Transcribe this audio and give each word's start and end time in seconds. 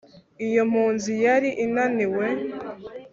Iyo 0.47 0.61
mpunzi 0.71 1.11
yari 1.25 1.49
inaniwe 1.65 2.25